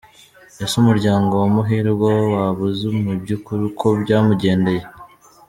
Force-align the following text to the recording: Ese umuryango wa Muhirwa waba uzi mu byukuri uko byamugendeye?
Ese 0.63 0.73
umuryango 0.81 1.31
wa 1.41 1.47
Muhirwa 1.55 2.11
waba 2.33 2.61
uzi 2.69 2.87
mu 3.01 3.11
byukuri 3.21 3.61
uko 3.69 3.85
byamugendeye? 4.01 4.83